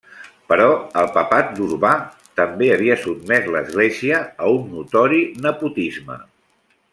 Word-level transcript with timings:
Però 0.51 0.67
el 1.01 1.09
papat 1.17 1.51
d'Urbà 1.59 1.91
també 2.41 2.69
havia 2.77 2.95
sotmès 3.03 3.51
l'Església 3.57 4.23
a 4.47 4.51
un 4.55 4.67
notori 4.79 5.21
nepotisme. 5.45 6.19